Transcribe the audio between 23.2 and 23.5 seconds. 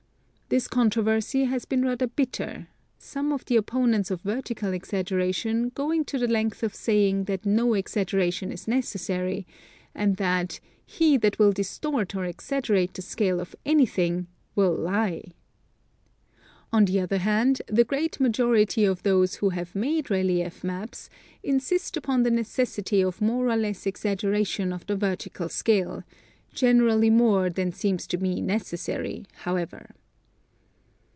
more